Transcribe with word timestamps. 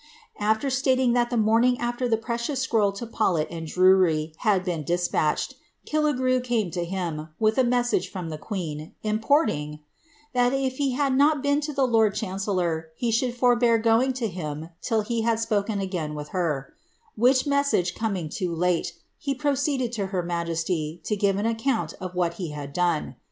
After 0.39 0.71
stating 0.71 1.13
that 1.13 1.29
the 1.29 1.37
morning 1.37 1.77
after 1.79 2.07
the 2.07 2.17
precious 2.17 2.59
scroll 2.59 2.91
to 2.93 3.05
Paulet 3.05 3.45
and 3.51 3.67
Drury 3.67 4.33
had 4.39 4.63
been 4.65 4.83
despatched, 4.83 5.53
Killigrew 5.85 6.39
came 6.43 6.71
to 6.71 6.83
him, 6.83 7.29
with 7.37 7.59
a 7.59 7.63
message 7.63 8.09
from 8.09 8.29
the 8.29 8.37
queen, 8.39 8.95
importing 9.03 9.73
^ 9.73 9.79
that 10.33 10.53
if 10.53 10.77
he 10.77 10.93
had 10.93 11.15
not 11.15 11.43
been 11.43 11.61
to 11.61 11.71
the 11.71 11.85
lord 11.85 12.15
chancel 12.15 12.55
lor, 12.55 12.87
he 12.95 13.11
should 13.11 13.35
forbear 13.37 13.77
going 13.77 14.11
to 14.13 14.27
him 14.27 14.69
till 14.81 15.01
he 15.01 15.21
had 15.21 15.39
spoken 15.39 15.79
again 15.79 16.15
with 16.15 16.29
her;' 16.29 16.73
which 17.15 17.45
message 17.45 17.93
coming 17.93 18.27
too 18.27 18.55
late, 18.55 18.93
he 19.19 19.35
proceeded 19.35 19.91
to 19.91 20.07
her 20.07 20.23
majesty, 20.23 20.99
to 21.03 21.15
give 21.15 21.37
an 21.37 21.45
account 21.45 21.93
of 22.01 22.15
what 22.15 22.33
he 22.41 22.49
had 22.49 22.73
done. 22.73 23.17